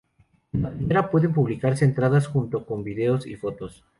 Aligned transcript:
En 0.51 0.63
la 0.63 0.71
primera, 0.71 1.11
pueden 1.11 1.31
publicarse 1.31 1.85
entradas 1.85 2.25
junto 2.25 2.65
con 2.65 2.83
vídeos 2.83 3.27
y 3.27 3.35
fotos. 3.35 3.85